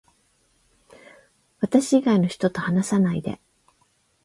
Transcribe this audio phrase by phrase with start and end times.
[1.59, 3.39] 私以外の人と話さないで